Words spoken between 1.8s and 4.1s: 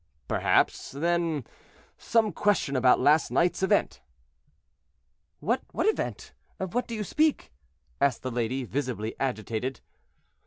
some question about last night's event."